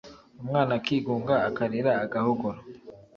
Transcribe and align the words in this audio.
Umwana 0.43 0.71
akigunga 0.79 1.35
akarira 1.49 1.91
agahogora 2.03 2.59